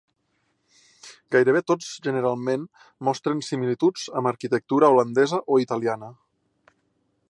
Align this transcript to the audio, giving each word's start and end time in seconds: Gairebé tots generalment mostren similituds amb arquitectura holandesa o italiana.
Gairebé 1.35 1.61
tots 1.71 1.91
generalment 2.07 2.65
mostren 3.09 3.45
similituds 3.51 4.09
amb 4.21 4.33
arquitectura 4.35 4.93
holandesa 4.95 5.45
o 5.57 5.65
italiana. 5.67 6.13